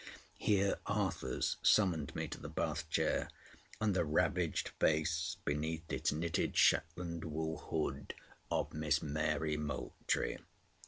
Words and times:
Here 0.39 0.79
Arthurs 0.87 1.57
summoned 1.61 2.15
me 2.15 2.27
to 2.29 2.39
the 2.41 2.49
bath 2.49 2.89
chair, 2.89 3.29
and 3.79 3.93
the 3.95 4.03
ravaged 4.03 4.69
face, 4.79 5.37
beneath 5.45 5.93
its 5.93 6.11
knitted 6.11 6.57
Shetland 6.57 7.23
wool 7.23 7.59
hood, 7.59 8.15
of 8.49 8.73
Miss 8.73 9.03
Mary 9.03 9.57
Moultrie. 9.57 10.39